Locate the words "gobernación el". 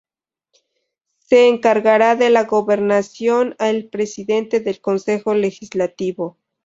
2.45-3.87